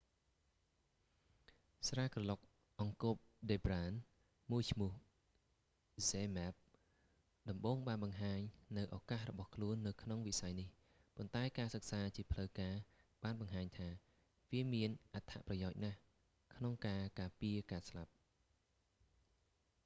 [1.87, 2.39] ស្រាក្រឡុក
[2.81, 3.15] អង្គប
[3.51, 3.91] ដិប្រាណ
[4.51, 4.91] មួយឈ្មោះ
[6.07, 6.55] zmapp
[7.49, 8.39] ដំបូងបានបង្ហាញ
[8.77, 10.67] នូវឳកាសរបស់ខ្លួននៅក្នុងវិស័យនេះ
[11.15, 12.75] ប៉ុន្តែការសិក្សាជាផ្លូវការ
[13.23, 13.89] បានបង្ហាញថា
[14.51, 15.97] វាមានអត្ថប្រយោជន៍ណាស់
[16.55, 18.11] ក្នុងការការពារការស្លាប់